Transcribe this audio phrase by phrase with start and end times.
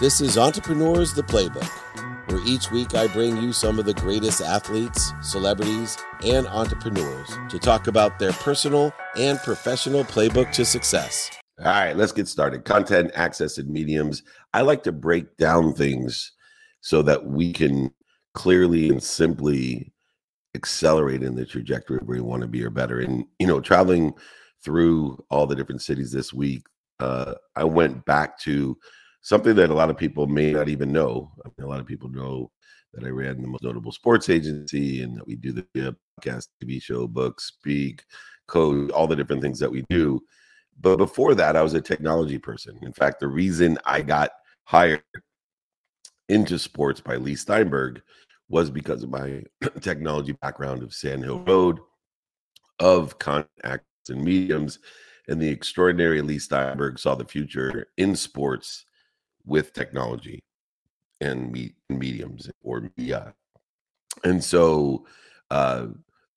[0.00, 1.68] This is Entrepreneurs the Playbook,
[2.30, 7.58] where each week I bring you some of the greatest athletes, celebrities, and entrepreneurs to
[7.58, 11.30] talk about their personal and professional playbook to success.
[11.58, 12.64] All right, let's get started.
[12.64, 14.22] Content, access, and mediums.
[14.54, 16.32] I like to break down things
[16.80, 17.92] so that we can
[18.32, 19.92] clearly and simply
[20.54, 23.00] accelerate in the trajectory where we want to be or better.
[23.00, 24.14] And, you know, traveling
[24.64, 26.62] through all the different cities this week,
[27.00, 28.78] uh, I went back to
[29.22, 31.32] something that a lot of people may not even know.
[31.44, 32.50] I mean, a lot of people know
[32.94, 36.82] that I ran the most notable sports agency and that we do the podcast, TV
[36.82, 38.02] show, book, speak,
[38.48, 40.20] code, all the different things that we do.
[40.80, 42.78] But before that, I was a technology person.
[42.82, 44.30] In fact, the reason I got
[44.64, 45.02] hired
[46.28, 48.02] into sports by Leigh Steinberg
[48.48, 49.42] was because of my
[49.80, 51.78] technology background of Sand Hill Road,
[52.78, 54.78] of contacts and mediums,
[55.28, 58.86] and the extraordinary Leigh Steinberg saw the future in sports
[59.44, 60.42] with technology
[61.20, 63.34] and me- mediums or media.
[64.24, 65.06] And so
[65.50, 65.88] uh,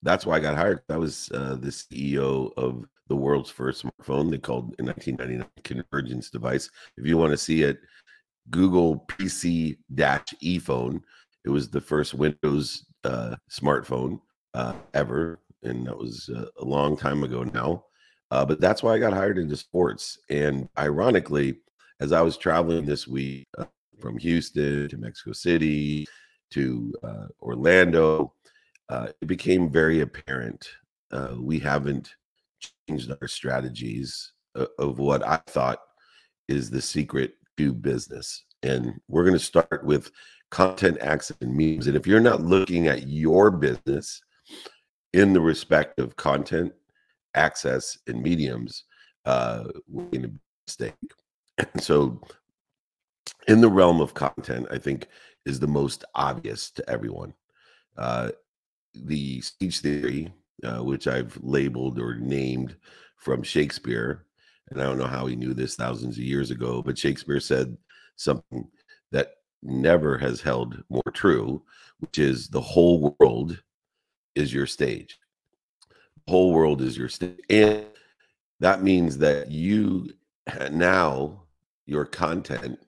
[0.02, 0.82] that's why I got hired.
[0.88, 4.30] I was uh, the CEO of the world's first smartphone.
[4.30, 6.70] They called in 1999 convergence device.
[6.96, 7.78] If you want to see it,
[8.50, 11.02] Google PC dash e phone.
[11.44, 14.20] It was the first Windows uh, smartphone
[14.54, 17.84] uh, ever, and that was uh, a long time ago now.
[18.30, 20.18] Uh, but that's why I got hired into sports.
[20.30, 21.56] And ironically,
[22.00, 23.64] as I was traveling this week uh,
[24.00, 26.06] from Houston to Mexico City
[26.50, 28.34] to uh, Orlando,
[28.88, 30.68] uh, it became very apparent
[31.14, 32.14] uh, we haven't
[32.88, 35.78] changed our strategies of, of what I thought
[36.48, 38.44] is the secret to business.
[38.62, 40.10] And we're going to start with
[40.50, 41.86] content access and memes.
[41.86, 44.20] And if you're not looking at your business
[45.12, 46.72] in the respect of content,
[47.34, 48.84] access, and mediums,
[49.24, 50.32] uh, we're going to
[50.66, 50.94] mistake.
[51.58, 52.20] And so,
[53.48, 55.08] in the realm of content, I think
[55.46, 57.34] is the most obvious to everyone.
[57.96, 58.30] Uh,
[58.94, 60.32] the speech theory,
[60.62, 62.76] uh, which I've labeled or named
[63.18, 64.24] from Shakespeare,
[64.70, 67.76] and I don't know how he knew this thousands of years ago, but Shakespeare said
[68.16, 68.68] something
[69.12, 71.62] that never has held more true,
[71.98, 73.62] which is the whole world
[74.34, 75.18] is your stage.
[76.26, 77.38] The whole world is your stage.
[77.50, 77.84] And
[78.60, 80.10] that means that you
[80.70, 81.43] now
[81.86, 82.78] your content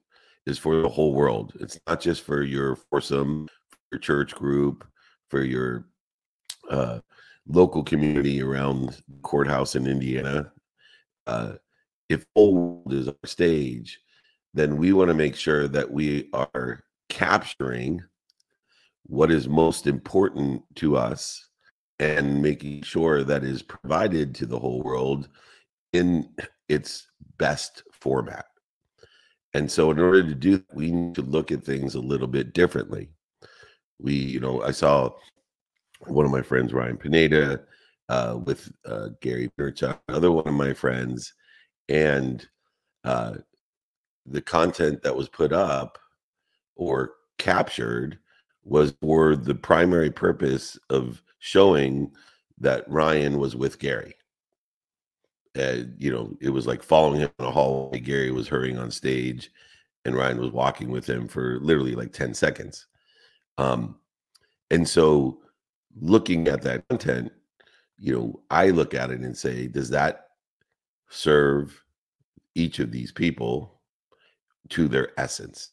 [0.45, 1.53] is for the whole world.
[1.59, 4.87] It's not just for your foursome, for your church group,
[5.29, 5.85] for your
[6.69, 6.99] uh,
[7.47, 10.51] local community around courthouse in Indiana.
[11.25, 11.53] Uh,
[12.09, 13.99] if whole world is our stage,
[14.53, 18.01] then we want to make sure that we are capturing
[19.03, 21.49] what is most important to us
[21.99, 25.29] and making sure that is provided to the whole world
[25.93, 26.29] in
[26.69, 28.45] its best format.
[29.57, 32.27] And so, in order to do that, we need to look at things a little
[32.27, 33.09] bit differently.
[33.97, 35.09] We, you know, I saw
[36.05, 37.61] one of my friends, Ryan Pineda,
[38.07, 41.33] uh, with uh, Gary Vaynerchuk, another one of my friends,
[41.89, 42.47] and
[43.03, 43.37] uh,
[44.27, 45.97] the content that was put up
[46.75, 48.19] or captured
[48.63, 52.11] was for the primary purpose of showing
[52.59, 54.13] that Ryan was with Gary.
[55.57, 57.99] Uh, you know, it was like following him in a hallway.
[57.99, 59.51] Gary was hurrying on stage,
[60.05, 62.87] and Ryan was walking with him for literally like 10 seconds.
[63.57, 63.95] Um,
[64.69, 65.41] and so
[65.99, 67.31] looking at that content,
[67.97, 70.27] you know, I look at it and say, does that
[71.09, 71.83] serve
[72.55, 73.81] each of these people
[74.69, 75.71] to their essence?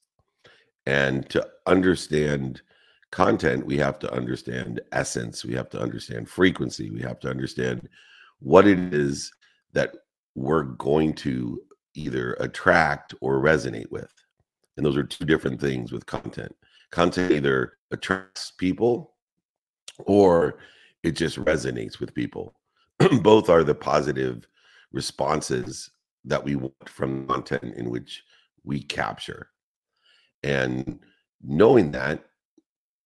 [0.86, 2.62] And to understand
[3.10, 7.88] content, we have to understand essence, we have to understand frequency, we have to understand
[8.40, 9.32] what it is
[9.74, 9.94] that
[10.34, 11.60] we're going to
[11.94, 14.12] either attract or resonate with.
[14.76, 16.54] And those are two different things with content.
[16.90, 19.14] Content either attracts people
[20.06, 20.58] or
[21.02, 22.54] it just resonates with people.
[23.22, 24.46] Both are the positive
[24.92, 25.90] responses
[26.24, 28.22] that we want from content in which
[28.64, 29.50] we capture.
[30.42, 31.00] And
[31.42, 32.24] knowing that,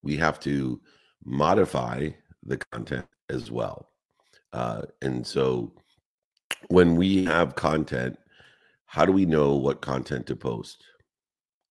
[0.03, 0.81] we have to
[1.25, 2.11] modify
[2.44, 3.91] the content as well.
[4.53, 5.73] Uh, and so
[6.69, 8.19] when we have content,
[8.87, 10.83] how do we know what content to post?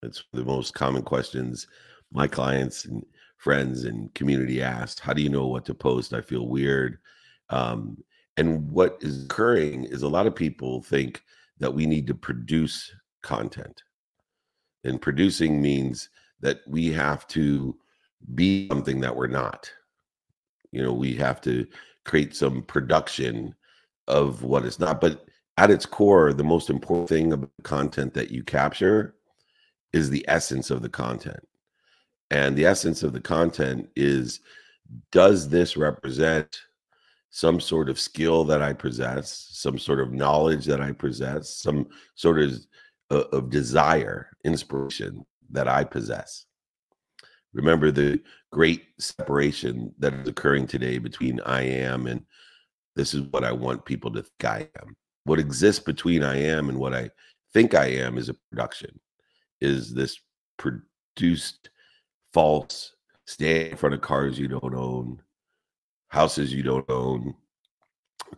[0.03, 1.67] It's the most common questions
[2.11, 3.05] my clients and
[3.37, 4.99] friends and community asked.
[4.99, 6.13] How do you know what to post?
[6.13, 6.99] I feel weird.
[7.49, 7.97] Um,
[8.37, 11.23] and what is occurring is a lot of people think
[11.59, 12.91] that we need to produce
[13.23, 13.81] content.
[14.83, 17.75] And producing means that we have to
[18.35, 19.69] be something that we're not.
[20.71, 21.65] You know, we have to
[22.05, 23.55] create some production
[24.07, 25.01] of what it's not.
[25.01, 25.25] But
[25.57, 29.15] at its core, the most important thing about content that you capture
[29.93, 31.47] is the essence of the content.
[32.29, 34.41] And the essence of the content is
[35.11, 36.59] does this represent
[37.29, 41.87] some sort of skill that I possess, some sort of knowledge that I possess, some
[42.15, 42.53] sort of,
[43.11, 46.45] uh, of desire, inspiration that I possess?
[47.53, 48.21] Remember the
[48.51, 52.23] great separation that is occurring today between I am and
[52.97, 54.95] this is what I want people to think I am.
[55.25, 57.11] What exists between I am and what I
[57.53, 58.99] think I am is a production,
[59.61, 60.19] is this
[60.57, 61.69] produced
[62.33, 62.95] false,
[63.25, 65.21] stay in front of cars you don't own,
[66.07, 67.35] houses you don't own,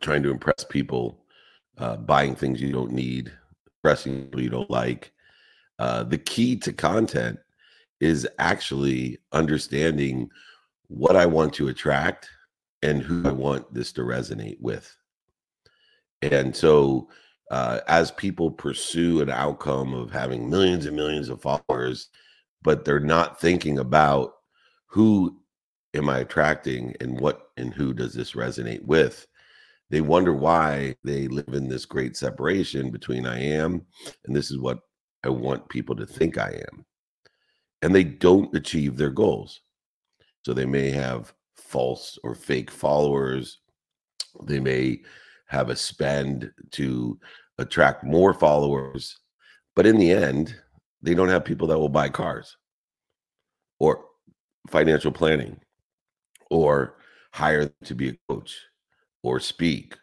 [0.02, 1.24] trying to impress people,
[1.78, 3.32] uh, buying things you don't need,
[3.82, 5.14] pressing people you don't like.
[5.80, 7.40] Uh, the key to content
[8.02, 10.30] is actually understanding
[10.88, 12.30] what I want to attract
[12.82, 14.96] and who I want this to resonate with.
[16.22, 17.10] And so,
[17.52, 22.10] uh, as people pursue an outcome of having millions and millions of followers,
[22.62, 24.34] but they're not thinking about
[24.86, 25.40] who
[25.96, 29.26] am I attracting and what and who does this resonate with,
[29.90, 33.86] they wonder why they live in this great separation between I am
[34.26, 34.80] and this is what
[35.24, 36.86] I want people to think I am
[37.82, 39.62] and they don't achieve their goals.
[40.46, 41.34] So they may have
[41.70, 43.60] false or fake followers.
[44.44, 45.02] They may
[45.48, 47.20] have a spend to
[47.58, 49.18] attract more followers.
[49.76, 50.56] But in the end,
[51.02, 52.58] they don't have people that will buy cars
[53.80, 54.06] or
[54.70, 55.60] financial planning
[56.50, 56.98] or
[57.34, 58.58] hire to be a coach
[59.24, 59.96] or speak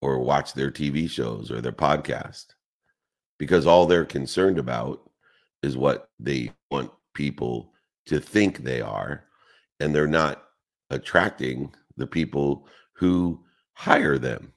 [0.00, 2.46] or watch their TV shows or their podcast
[3.38, 5.10] because all they're concerned about
[5.62, 7.72] is what they want people
[8.06, 9.24] to think they are,
[9.80, 10.47] and they're not
[10.90, 13.44] attracting the people who
[13.74, 14.52] hire them.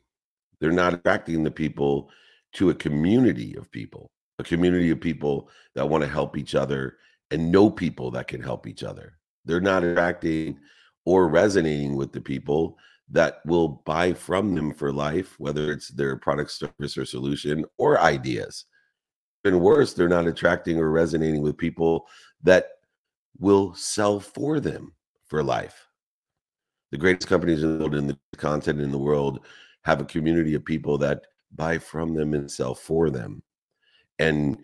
[0.59, 2.09] They're not attracting the people
[2.53, 6.97] to a community of people, a community of people that want to help each other
[7.31, 9.17] and know people that can help each other.
[9.45, 10.59] They're not attracting
[11.05, 12.77] or resonating with the people
[13.09, 17.99] that will buy from them for life, whether it's their product, service, or solution or
[17.99, 18.65] ideas.
[19.43, 22.07] And worse, they're not attracting or resonating with people
[22.43, 22.67] that
[23.39, 24.93] will sell for them
[25.25, 25.87] for life.
[26.91, 29.45] The greatest companies in the world and the content in the world
[29.83, 31.23] have a community of people that
[31.55, 33.41] buy from them and sell for them.
[34.19, 34.57] And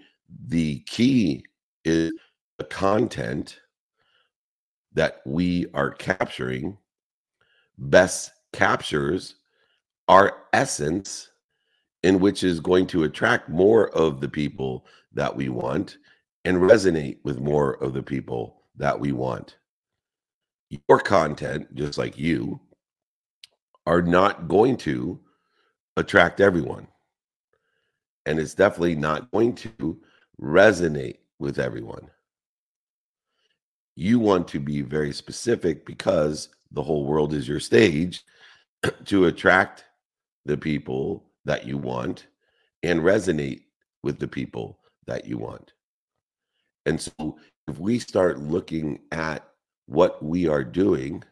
[0.48, 1.46] the key
[1.86, 2.12] is
[2.58, 3.60] the content
[4.94, 6.78] that we are capturing
[7.78, 9.36] best captures
[10.08, 11.30] our essence
[12.04, 15.98] in which is going to attract more of the people that we want
[16.46, 19.58] and resonate with more of the people that we want.
[20.69, 22.60] Your content, just like you,
[23.86, 25.19] are not going to
[25.96, 26.88] attract everyone.
[28.25, 30.02] And it's definitely not going to
[30.42, 32.10] resonate with everyone.
[33.96, 38.24] You want to be very specific because the whole world is your stage
[39.06, 39.86] to attract
[40.46, 42.28] the people that you want
[42.84, 43.64] and resonate
[44.04, 45.74] with the people that you want.
[46.86, 47.38] And so
[47.68, 49.48] if we start looking at
[49.88, 51.24] what we are doing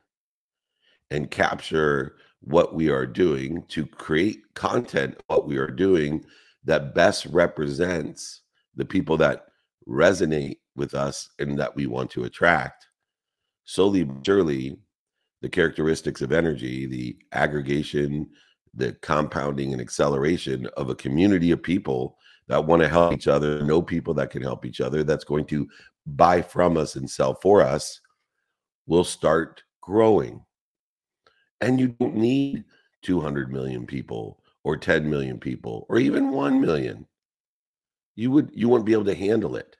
[1.12, 6.25] and capture what we are doing to create content, what we are doing
[6.63, 8.42] that best represents
[8.75, 9.46] the people that
[9.88, 12.88] resonate with us and that we want to attract,
[13.65, 14.77] slowly surely,
[15.41, 18.27] the characteristics of energy, the aggregation,
[18.74, 23.62] the compounding and acceleration of a community of people that want to help each other,
[23.63, 25.68] know people that can help each other, that's going to
[26.06, 28.01] buy from us and sell for us,
[28.88, 30.44] will start growing.
[31.62, 32.63] And you don't need
[33.04, 37.06] 200 million people or 10 million people or even 1 million.
[38.15, 39.75] You would you wouldn't be able to handle it.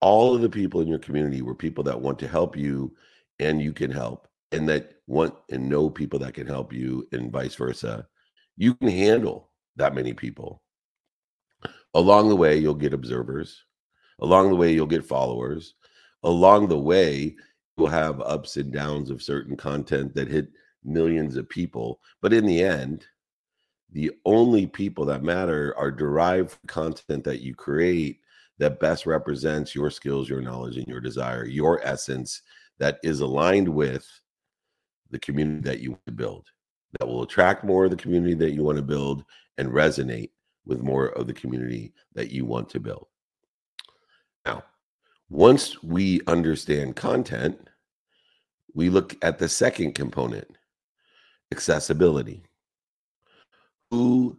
[0.00, 2.94] All of the people in your community were people that want to help you
[3.38, 7.32] and you can help and that want and know people that can help you and
[7.32, 8.06] vice versa.
[8.56, 10.62] You can handle that many people.
[11.94, 13.64] Along the way, you'll get observers.
[14.20, 15.74] Along the way, you'll get followers.
[16.22, 17.36] Along the way,
[17.76, 20.48] you'll have ups and downs of certain content that hit
[20.84, 22.00] millions of people.
[22.20, 23.06] But in the end,
[23.92, 28.20] the only people that matter are derived content that you create
[28.58, 32.42] that best represents your skills, your knowledge, and your desire, your essence
[32.78, 34.06] that is aligned with
[35.10, 36.46] the community that you want to build,
[36.98, 39.24] that will attract more of the community that you want to build
[39.58, 40.30] and resonate
[40.66, 43.06] with more of the community that you want to build.
[44.44, 44.62] Now,
[45.30, 47.68] once we understand content,
[48.74, 50.56] we look at the second component
[51.52, 52.44] accessibility.
[53.90, 54.38] Who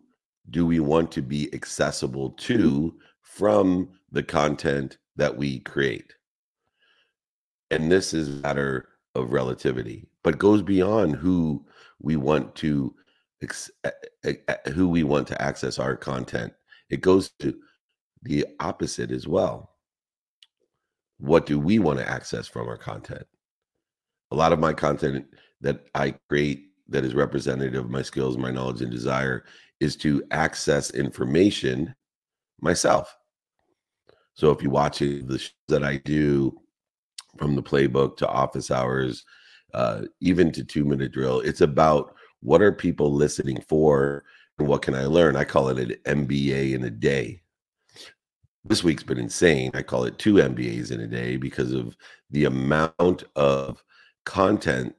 [0.49, 6.13] do we want to be accessible to from the content that we create.
[7.69, 11.65] And this is a matter of relativity, but goes beyond who
[11.99, 12.93] we want to
[14.73, 16.53] who we want to access our content.
[16.89, 17.57] It goes to
[18.21, 19.70] the opposite as well.
[21.21, 23.25] What do we want to access from our content?
[24.31, 25.27] A lot of my content
[25.61, 29.45] that I create that is representative of my skills, my knowledge, and desire
[29.79, 31.93] is to access information
[32.59, 33.15] myself.
[34.33, 36.59] So if you watch the shows that I do
[37.37, 39.23] from the playbook to office hours,
[39.73, 44.23] uh, even to two minute drill, it's about what are people listening for
[44.57, 45.35] and what can I learn?
[45.35, 47.40] I call it an MBA in a day.
[48.63, 49.71] This week's been insane.
[49.73, 51.95] I call it two MBAs in a day because of
[52.29, 53.83] the amount of
[54.25, 54.95] content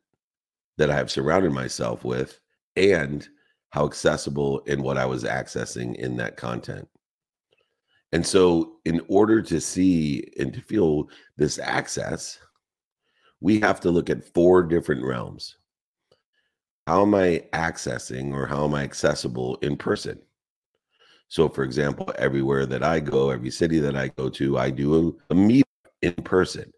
[0.78, 2.40] that I have surrounded myself with
[2.76, 3.26] and
[3.71, 6.88] how accessible and what I was accessing in that content.
[8.11, 12.38] And so, in order to see and to feel this access,
[13.40, 15.57] we have to look at four different realms.
[16.87, 20.21] How am I accessing or how am I accessible in person?
[21.32, 25.16] So, for example, everywhere that I go, every city that I go to, I do
[25.30, 25.64] a, a meet
[26.02, 26.70] in person.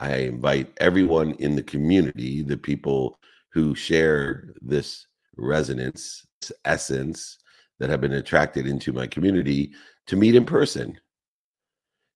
[0.00, 3.16] I invite everyone in the community, the people
[3.52, 7.38] who share this resonance, this essence
[7.78, 9.70] that have been attracted into my community
[10.08, 10.98] to meet in person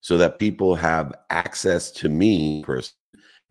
[0.00, 2.96] so that people have access to me person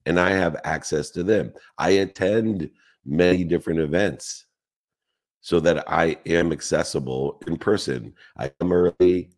[0.06, 1.54] and I have access to them.
[1.78, 2.70] I attend
[3.06, 4.48] many different events
[5.42, 8.14] so that I am accessible in person.
[8.38, 9.32] I come early,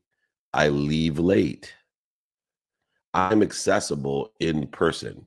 [0.53, 1.73] I leave late.
[3.13, 5.25] I'm accessible in person,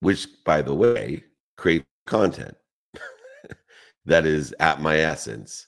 [0.00, 1.24] which, by the way,
[1.56, 2.56] create content
[4.04, 5.66] that is at my essence.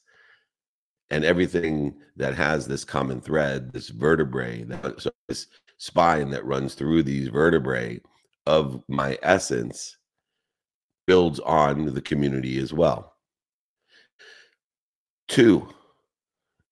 [1.11, 6.45] And everything that has this common thread, this vertebrae, that, uh, so this spine that
[6.47, 8.01] runs through these vertebrae
[8.47, 9.97] of my essence
[11.07, 13.12] builds on the community as well.
[15.33, 15.67] Two,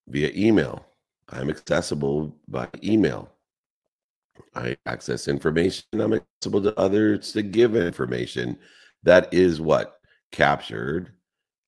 [0.07, 0.85] via email.
[1.29, 3.27] I'm accessible by email.
[4.53, 5.83] I access information.
[5.93, 8.59] I'm accessible to others to give information.
[9.01, 9.95] That is what
[10.31, 11.11] captured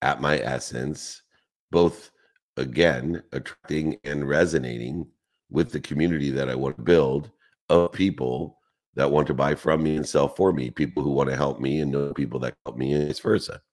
[0.04, 1.24] at my essence,
[1.72, 2.12] both
[2.58, 5.08] again, attracting and resonating
[5.50, 7.32] with the community that I want to build
[7.70, 8.60] of people
[8.94, 11.60] that want to buy from me and sell for me, people who want to help
[11.60, 13.64] me and know people that help me, and vice versa.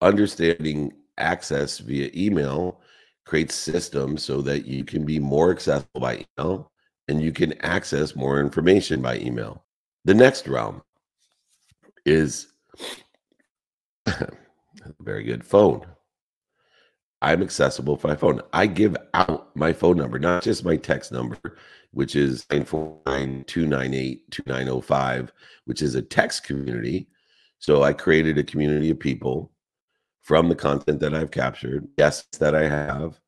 [0.00, 2.80] Understanding access via email
[3.24, 6.70] creates systems so that you can be more accessible by email
[7.08, 9.64] and you can access more information by email.
[10.04, 10.82] The next realm
[12.04, 12.48] is
[15.00, 15.86] very good phone.
[17.22, 18.42] I'm accessible by phone.
[18.52, 21.38] I give out my phone number, not just my text number,
[21.92, 25.32] which is 949 298 2905,
[25.64, 27.08] which is a text community.
[27.60, 29.50] So I created a community of people
[30.24, 33.20] from the content that I've captured, guests that I have,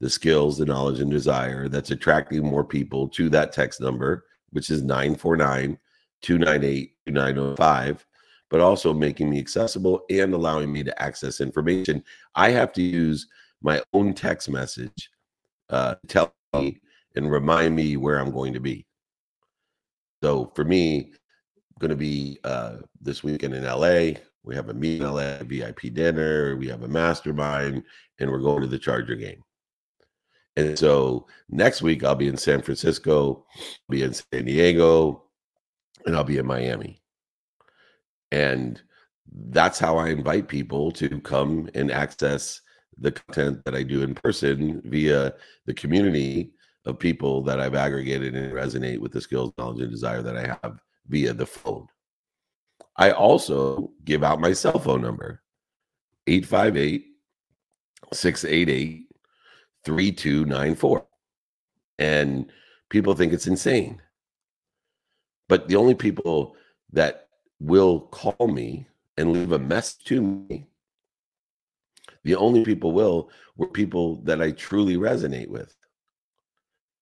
[0.00, 4.68] the skills, the knowledge, and desire that's attracting more people to that text number, which
[4.68, 5.78] is 949
[6.22, 8.06] 298 2905,
[8.50, 12.02] but also making me accessible and allowing me to access information.
[12.34, 13.28] I have to use
[13.62, 15.10] my own text message
[15.68, 16.80] uh, tell me
[17.14, 18.86] and remind me where I'm going to be.
[20.22, 21.12] So for me,
[21.78, 24.20] going to be uh, this weekend in LA.
[24.42, 26.56] We have a in LA, VIP dinner.
[26.56, 27.82] We have a mastermind,
[28.18, 29.42] and we're going to the Charger game.
[30.56, 35.24] And so next week I'll be in San Francisco, I'll be in San Diego,
[36.06, 37.02] and I'll be in Miami.
[38.32, 38.80] And
[39.50, 42.60] that's how I invite people to come and access
[42.98, 45.34] the content that I do in person via
[45.66, 46.52] the community
[46.84, 50.58] of people that I've aggregated and resonate with the skills, knowledge, and desire that I
[50.62, 50.78] have
[51.08, 51.86] via the phone.
[53.00, 55.42] I also give out my cell phone number
[56.26, 57.06] 858
[58.12, 59.06] 688
[59.84, 61.06] 3294.
[61.98, 62.52] And
[62.90, 64.02] people think it's insane.
[65.48, 66.56] But the only people
[66.92, 67.28] that
[67.58, 70.66] will call me and leave a message to me,
[72.22, 75.74] the only people will were people that I truly resonate with.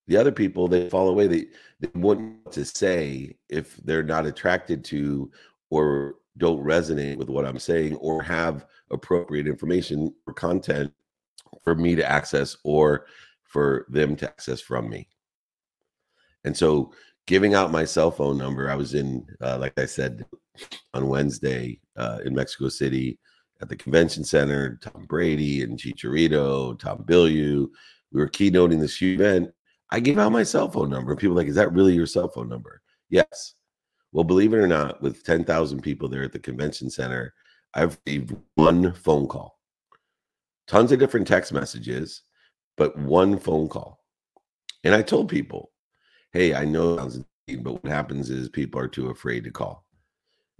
[0.07, 1.27] The other people they fall away.
[1.27, 1.47] They
[1.81, 5.31] they want to say if they're not attracted to
[5.71, 10.93] or don't resonate with what I'm saying or have appropriate information or content
[11.63, 13.07] for me to access or
[13.43, 15.09] for them to access from me.
[16.45, 16.93] And so
[17.27, 20.25] giving out my cell phone number, I was in, uh, like I said,
[20.95, 23.19] on Wednesday uh, in Mexico City
[23.61, 27.69] at the convention center, Tom Brady and Chicharito, Tom Bilyeu.
[28.13, 29.51] We were keynoting this event.
[29.91, 31.17] I gave out my cell phone number.
[31.17, 32.83] People like, is that really your cell phone number?
[33.11, 33.55] Yes.
[34.13, 37.35] Well, believe it or not, with 10,000 people there at the convention center,
[37.75, 39.59] I've received one phone call.
[40.67, 42.23] Tons of different text messages,
[42.77, 44.03] but one phone call.
[44.85, 45.73] And I told people,
[46.33, 46.97] hey, I know
[47.63, 49.87] but what happens is people are too afraid to call.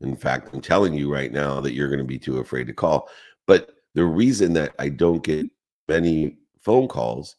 [0.01, 2.73] In fact, I'm telling you right now that you're going to be too afraid to
[2.73, 3.09] call.
[3.47, 5.47] But the reason that I don't get
[5.89, 7.37] many phone calls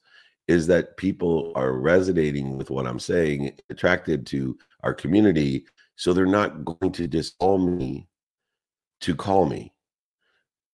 [0.47, 5.65] is that people are resonating with what I'm saying, attracted to our community.
[5.99, 8.07] So they're not going to just call me
[9.01, 9.73] to call me.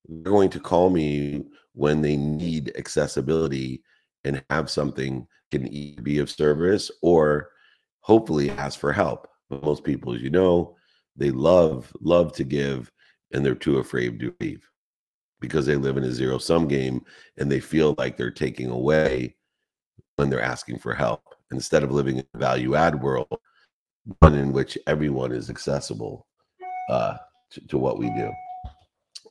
[0.07, 3.81] They're going to call me when they need accessibility
[4.23, 5.67] and have something can
[6.03, 7.49] be of service or
[8.01, 9.27] hopefully ask for help.
[9.49, 10.75] Most people, as you know,
[11.15, 12.91] they love love to give
[13.33, 14.69] and they're too afraid to leave
[15.41, 17.01] because they live in a zero sum game
[17.37, 19.35] and they feel like they're taking away
[20.17, 23.39] when they're asking for help instead of living in a value add world
[24.19, 26.27] one in which everyone is accessible
[26.89, 27.17] uh,
[27.51, 28.31] to, to what we do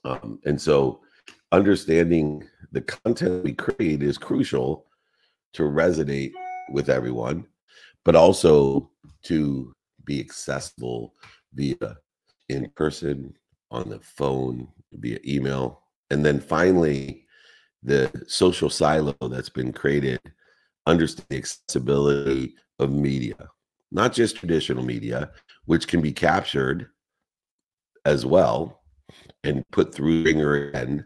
[0.05, 1.01] um, and so
[1.53, 4.87] understanding the content we create is crucial
[5.53, 6.33] to resonate
[6.73, 7.47] with everyone
[8.05, 8.91] but also
[9.23, 9.73] to
[10.05, 11.15] be accessible
[11.55, 11.97] via
[12.49, 13.35] in person,
[13.71, 15.83] on the phone, via email.
[16.11, 17.27] And then finally,
[17.83, 20.21] the social silo that's been created
[20.87, 23.37] understand the accessibility of media,
[23.95, 25.31] not just traditional media,
[25.65, 26.89] which can be captured
[28.05, 28.83] as well
[29.45, 31.05] and put through ringer again,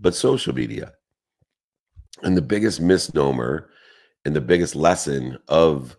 [0.00, 0.92] but social media.
[2.22, 3.70] And the biggest misnomer
[4.24, 5.96] and the biggest lesson of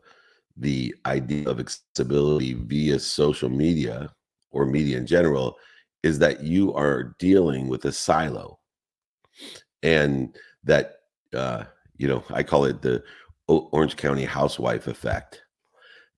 [0.58, 4.10] the idea of accessibility via social media
[4.52, 5.56] or media in general
[6.02, 8.58] is that you are dealing with a silo
[9.84, 11.00] and that
[11.36, 11.66] uh,
[11.98, 13.04] you know i call it the
[13.48, 15.42] orange county housewife effect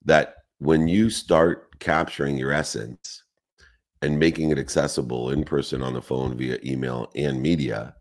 [0.08, 3.24] that when you start capturing your essence
[4.02, 7.96] and making it accessible in person on the phone via email and media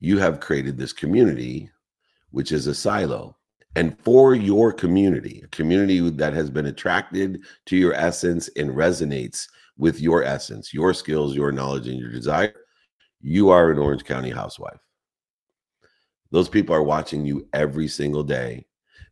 [0.00, 1.70] you have created this community
[2.30, 3.38] which is a silo
[3.76, 9.46] and for your community, a community that has been attracted to your essence and resonates
[9.76, 12.54] with your essence, your skills, your knowledge, and your desire,
[13.20, 14.80] you are an Orange County housewife.
[16.30, 18.66] Those people are watching you every single day.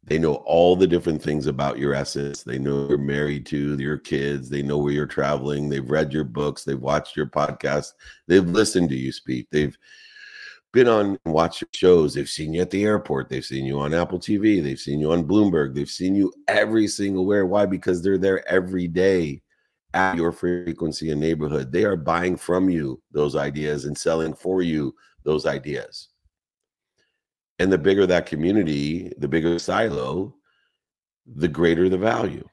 [0.06, 2.44] They know all the different things about your essence.
[2.44, 4.48] They know you're married to your kids.
[4.48, 5.68] They know where you're traveling.
[5.68, 6.62] They've read your books.
[6.62, 7.92] They've watched your podcast.
[8.28, 9.48] They've listened to you speak.
[9.50, 9.76] They've
[10.72, 12.14] been on and watched your shows.
[12.14, 13.28] They've seen you at the airport.
[13.28, 14.62] They've seen you on Apple TV.
[14.62, 15.74] They've seen you on Bloomberg.
[15.74, 17.46] They've seen you every single where.
[17.46, 17.66] Why?
[17.66, 19.42] Because they're there every day
[19.94, 21.72] at your frequency and neighborhood.
[21.72, 26.10] They are buying from you those ideas and selling for you those ideas.
[27.58, 30.34] And the bigger that community, the bigger silo,
[31.26, 32.46] the greater the value.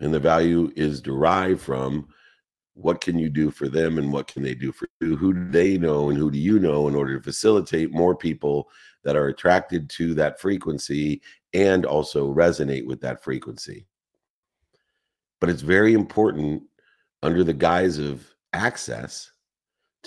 [0.00, 2.08] And the value is derived from
[2.78, 5.50] what can you do for them and what can they do for you who do
[5.50, 8.68] they know and who do you know in order to facilitate more people
[9.02, 11.20] that are attracted to that frequency
[11.54, 13.84] and also resonate with that frequency
[15.40, 16.62] but it's very important
[17.24, 19.32] under the guise of access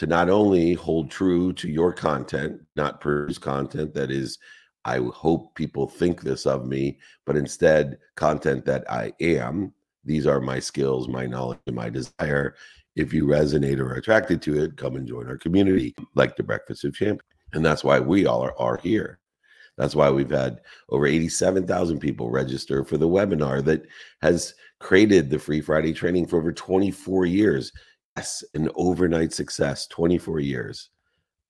[0.01, 4.39] to not only hold true to your content not produce content that is
[4.83, 10.39] i hope people think this of me but instead content that i am these are
[10.39, 12.55] my skills, my knowledge, and my desire.
[12.95, 16.43] If you resonate or are attracted to it, come and join our community, like the
[16.43, 17.21] Breakfast of Champions.
[17.53, 19.19] And that's why we all are, are here.
[19.77, 23.85] That's why we've had over 87,000 people register for the webinar that
[24.21, 27.71] has created the Free Friday training for over 24 years.
[28.53, 30.89] An overnight success, 24 years.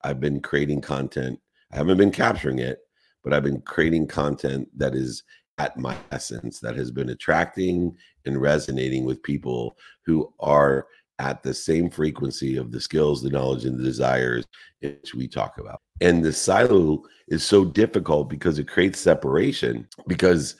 [0.04, 1.38] I've been creating content.
[1.72, 2.78] I haven't been capturing it,
[3.24, 5.22] but I've been creating content that is
[5.58, 10.86] at my essence that has been attracting and resonating with people who are
[11.18, 14.44] at the same frequency of the skills, the knowledge, and the desires
[14.80, 15.80] which we talk about.
[16.00, 20.56] And the silo is so difficult because it creates separation because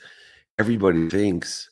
[0.59, 1.69] everybody thinks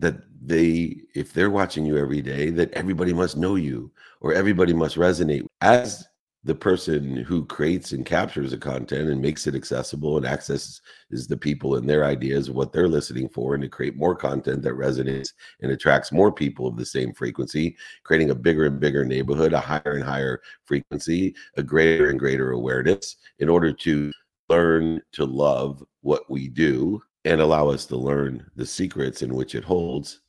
[0.00, 4.72] that they, if they're watching you every day, that everybody must know you or everybody
[4.72, 5.46] must resonate.
[5.60, 6.06] As
[6.44, 10.80] the person who creates and captures the content and makes it accessible and accesses
[11.28, 14.62] the people and their ideas of what they're listening for and to create more content
[14.62, 19.04] that resonates and attracts more people of the same frequency creating a bigger and bigger
[19.04, 24.10] neighborhood a higher and higher frequency a greater and greater awareness in order to
[24.48, 29.54] learn to love what we do and allow us to learn the secrets in which
[29.54, 30.20] it holds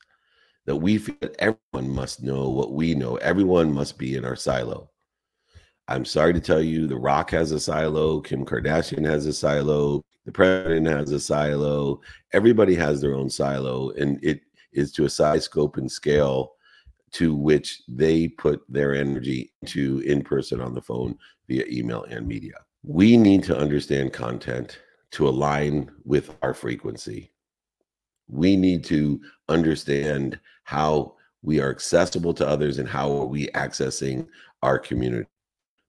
[0.66, 3.16] that we feel that everyone must know what we know.
[3.16, 4.90] Everyone must be in our silo.
[5.88, 10.04] I'm sorry to tell you, The Rock has a silo, Kim Kardashian has a silo,
[10.24, 12.00] the president has a silo,
[12.32, 14.40] everybody has their own silo, and it
[14.72, 16.52] is to a size, scope, and scale
[17.12, 22.26] to which they put their energy to in person on the phone via email and
[22.26, 22.54] media.
[22.84, 24.78] We need to understand content
[25.12, 27.32] to align with our frequency.
[28.28, 34.26] We need to understand how we are accessible to others and how are we accessing
[34.62, 35.28] our community.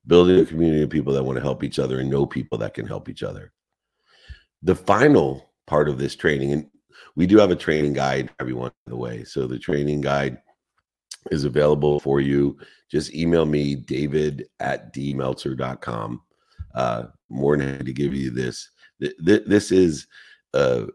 [0.05, 2.73] Building a community of people that want to help each other and know people that
[2.73, 3.53] can help each other.
[4.61, 6.69] The final part of this training, and
[7.15, 9.23] we do have a training guide, everyone, by the way.
[9.23, 10.39] So the training guide
[11.31, 12.57] is available for you.
[12.91, 16.21] Just email me, david at dmeltzer.com.
[16.75, 18.69] Uh, more than happy to give you this.
[19.19, 20.07] This is
[20.53, 20.87] a,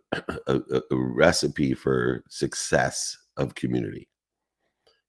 [0.46, 4.08] a, a recipe for success of community.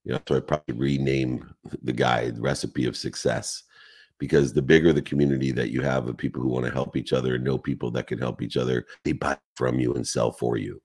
[0.03, 3.63] You know, so I probably rename the guide recipe of success
[4.17, 7.13] because the bigger the community that you have of people who want to help each
[7.13, 10.31] other and know people that can help each other, they buy from you and sell
[10.31, 10.81] for you.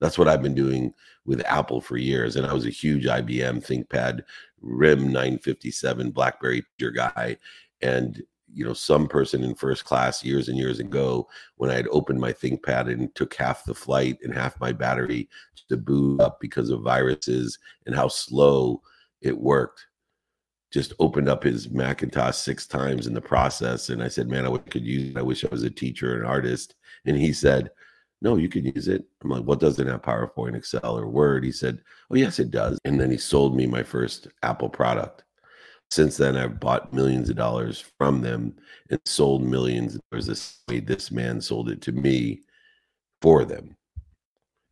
[0.00, 0.94] That's what I've been doing
[1.26, 2.36] with Apple for years.
[2.36, 4.22] And I was a huge IBM ThinkPad
[4.60, 6.64] RIM 957 BlackBerry
[6.94, 7.36] guy.
[7.82, 11.88] And, you know, some person in first class years and years ago, when I had
[11.90, 15.28] opened my ThinkPad and took half the flight and half my battery
[15.68, 18.82] to boot up because of viruses and how slow
[19.20, 19.86] it worked,
[20.70, 23.88] just opened up his Macintosh six times in the process.
[23.88, 25.16] And I said, man, I could use it.
[25.16, 26.74] I wish I was a teacher an artist.
[27.06, 27.70] And he said,
[28.20, 29.04] no, you can use it.
[29.22, 31.44] I'm like, what doesn't have PowerPoint, Excel, or Word?
[31.44, 31.80] He said,
[32.10, 32.78] oh, yes, it does.
[32.84, 35.24] And then he sold me my first Apple product.
[35.90, 38.54] Since then, I've bought millions of dollars from them
[38.90, 39.98] and sold millions.
[40.10, 42.42] There's this way this man sold it to me
[43.22, 43.74] for them.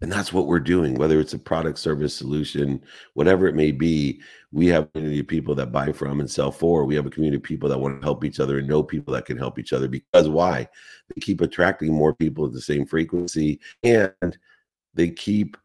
[0.03, 2.83] And that's what we're doing, whether it's a product, service, solution,
[3.15, 4.21] whatever it may be.
[4.53, 6.85] We have a community of people that buy from and sell for.
[6.85, 9.15] We have a community of people that want to help each other and know people
[9.15, 9.89] that can help each other.
[9.89, 10.69] Because why?
[11.09, 14.37] They keep attracting more people at the same frequency and
[14.93, 15.57] they keep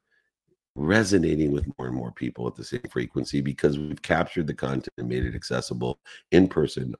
[0.76, 4.94] resonating with more and more people at the same frequency because we've captured the content
[4.98, 6.00] and made it accessible
[6.32, 6.96] in person,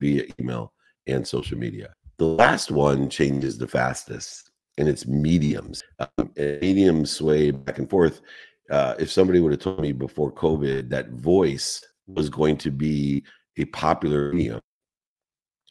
[0.00, 0.72] via email,
[1.06, 1.94] and social media.
[2.18, 5.82] The last one changes the fastest and it's mediums.
[5.98, 8.20] Um, mediums sway back and forth.
[8.70, 13.24] Uh, if somebody would have told me before COVID that voice was going to be
[13.58, 14.60] a popular medium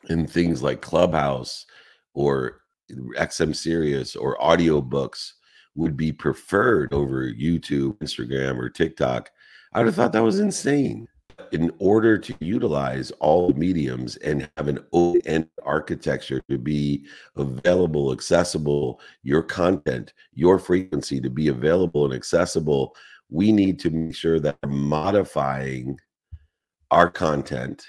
[0.10, 1.66] in things like Clubhouse
[2.14, 5.32] or XM Sirius or audiobooks
[5.76, 9.32] would be preferred over YouTube, Instagram, or TikTok,
[9.74, 11.08] I would have thought that was insane.
[11.52, 17.06] In order to utilize all the mediums and have an open architecture to be
[17.36, 22.96] available, accessible, your content, your frequency to be available and accessible,
[23.30, 25.98] we need to make sure that modifying
[26.92, 27.84] our content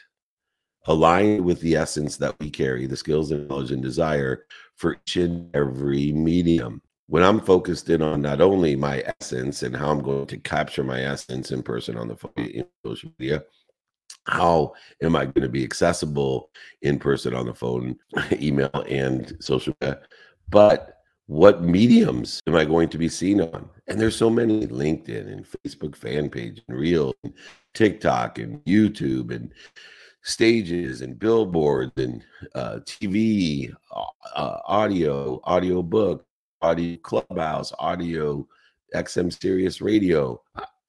[0.86, 5.16] aligned with the essence that we carry, the skills and knowledge and desire for each
[5.16, 10.02] and every medium when I'm focused in on not only my essence and how I'm
[10.02, 13.44] going to capture my essence in person on the phone, social media,
[14.26, 16.50] how am I going to be accessible
[16.82, 17.96] in person on the phone,
[18.32, 20.00] email, and social media?
[20.48, 20.94] But
[21.26, 23.68] what mediums am I going to be seen on?
[23.86, 27.34] And there's so many LinkedIn and Facebook fan page and Reel, and
[27.74, 29.52] TikTok and YouTube and
[30.22, 36.26] stages and billboards and uh, TV, uh, audio, audio book,
[36.62, 38.46] audio clubhouse, audio,
[38.94, 40.40] XM Sirius radio.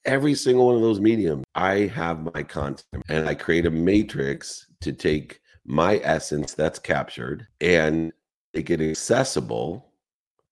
[0.06, 4.68] Every single one of those mediums, I have my content and I create a matrix
[4.82, 8.14] to take my essence that's captured and
[8.54, 9.92] make it accessible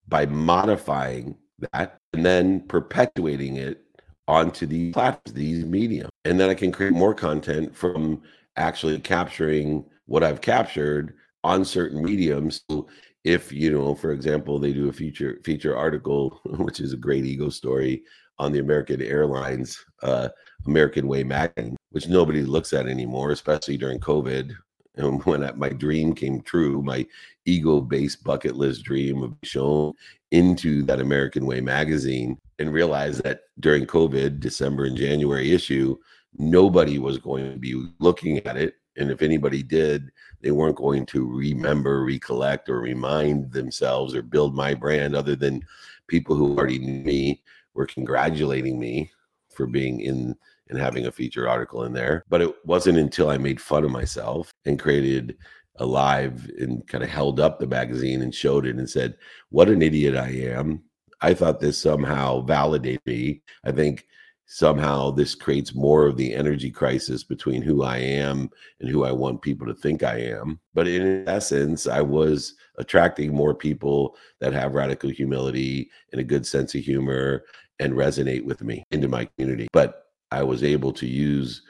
[0.08, 1.36] by modifying
[1.72, 3.84] that and then perpetuating it
[4.26, 6.10] onto the platforms, these mediums.
[6.24, 8.22] And then I can create more content from
[8.56, 12.62] actually capturing what I've captured on certain mediums.
[12.70, 12.88] So
[13.24, 17.24] if you know for example they do a feature feature article which is a great
[17.24, 18.02] ego story
[18.38, 20.28] on the american airlines uh,
[20.66, 24.54] american way magazine which nobody looks at anymore especially during covid
[24.96, 27.04] and when my dream came true my
[27.46, 29.92] ego based bucket list dream of shown
[30.30, 35.96] into that american way magazine and realized that during covid december and january issue
[36.36, 41.06] nobody was going to be looking at it and if anybody did, they weren't going
[41.06, 45.64] to remember, recollect, or remind themselves or build my brand other than
[46.06, 47.42] people who already knew me
[47.74, 49.10] were congratulating me
[49.50, 50.34] for being in
[50.68, 52.24] and having a feature article in there.
[52.28, 55.36] But it wasn't until I made fun of myself and created
[55.76, 59.16] a live and kind of held up the magazine and showed it and said,
[59.50, 60.82] What an idiot I am.
[61.20, 63.42] I thought this somehow validated me.
[63.64, 64.06] I think
[64.46, 69.12] somehow this creates more of the energy crisis between who I am and who I
[69.12, 70.60] want people to think I am.
[70.74, 76.46] But in essence, I was attracting more people that have radical humility and a good
[76.46, 77.44] sense of humor
[77.80, 79.68] and resonate with me into my community.
[79.72, 81.62] But I was able to use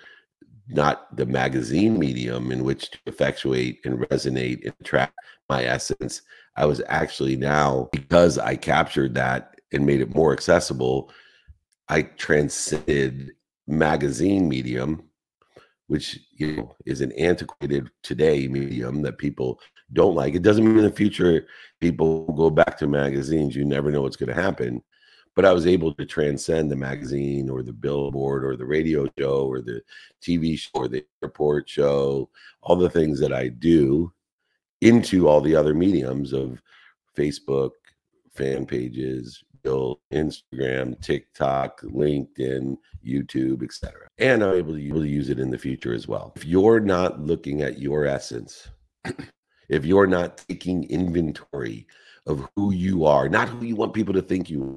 [0.68, 5.14] not the magazine medium in which to effectuate and resonate and attract
[5.48, 6.22] my essence.
[6.56, 11.10] I was actually now, because I captured that and made it more accessible,
[11.88, 13.32] I transcended
[13.66, 15.08] magazine medium,
[15.86, 19.60] which you know is an antiquated today medium that people
[19.92, 20.34] don't like.
[20.34, 21.46] It doesn't mean in the future
[21.80, 23.54] people go back to magazines.
[23.54, 24.82] You never know what's going to happen.
[25.36, 29.46] But I was able to transcend the magazine or the billboard or the radio show
[29.46, 29.82] or the
[30.22, 32.30] TV show or the airport show,
[32.62, 34.12] all the things that I do
[34.80, 36.62] into all the other mediums of
[37.16, 37.70] Facebook,
[38.34, 44.08] fan pages, Instagram, TikTok, LinkedIn, YouTube, etc.
[44.18, 46.32] And I'm able to, use it in the future as well.
[46.36, 48.68] If you're not looking at your essence,
[49.68, 51.86] if you're not taking inventory
[52.26, 54.76] of who you are, not who you want people to think you,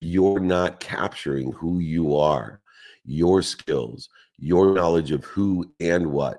[0.00, 2.60] you're not capturing who you are,
[3.04, 6.38] your skills, your knowledge of who and what,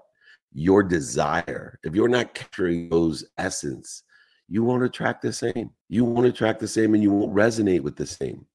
[0.53, 1.79] your desire.
[1.83, 4.03] If you're not capturing those essence,
[4.49, 5.69] you won't attract the same.
[5.88, 8.45] You won't attract the same and you won't resonate with the same.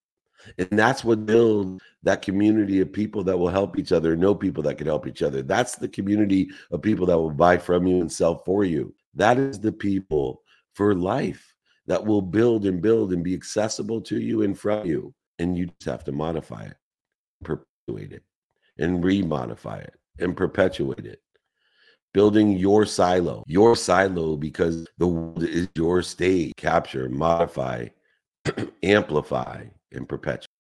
[0.58, 4.62] And that's what builds that community of people that will help each other, know people
[4.64, 5.42] that can help each other.
[5.42, 8.94] That's the community of people that will buy from you and sell for you.
[9.14, 10.42] That is the people
[10.74, 11.54] for life
[11.86, 15.14] that will build and build and be accessible to you and from you.
[15.38, 16.76] And you just have to modify it,
[17.42, 18.22] perpetuate it,
[18.78, 21.22] and remodify it and perpetuate it
[22.14, 26.54] building your silo, your silo, because the world is your stage.
[26.56, 27.88] Capture, modify,
[28.82, 30.48] amplify, and perpetuate.